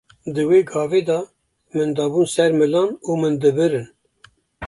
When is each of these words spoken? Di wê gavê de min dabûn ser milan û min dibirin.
Di 0.33 0.43
wê 0.49 0.59
gavê 0.71 1.01
de 1.09 1.19
min 1.75 1.89
dabûn 1.97 2.27
ser 2.33 2.51
milan 2.59 2.89
û 3.07 3.09
min 3.21 3.33
dibirin. 3.41 3.87